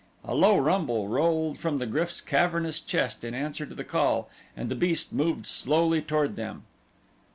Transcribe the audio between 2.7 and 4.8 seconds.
chest in answer to the call, and the